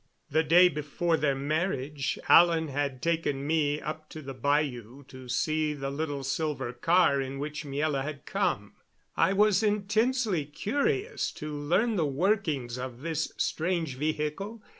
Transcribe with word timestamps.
The 0.31 0.41
day 0.41 0.67
before 0.67 1.15
their 1.15 1.35
marriage 1.35 2.17
Alan 2.27 2.69
had 2.69 3.03
taken 3.03 3.45
me 3.45 3.79
up 3.79 4.09
the 4.09 4.33
bayou 4.33 5.03
to 5.03 5.29
see 5.29 5.73
the 5.75 5.91
little 5.91 6.23
silver 6.23 6.73
car 6.73 7.21
in 7.21 7.37
which 7.37 7.63
Miela 7.65 8.01
had 8.01 8.25
come. 8.25 8.73
I 9.15 9.33
was 9.33 9.61
intensely 9.61 10.43
curious 10.45 11.31
to 11.33 11.53
learn 11.53 11.97
the 11.97 12.07
workings 12.07 12.79
of 12.79 13.01
this 13.01 13.31
strange 13.37 13.95
vehicle. 13.95 14.63